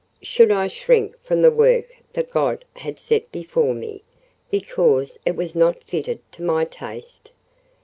[0.23, 4.01] Should I shrink from the work that God had set before me,
[4.49, 7.31] because it was not fitted to my taste?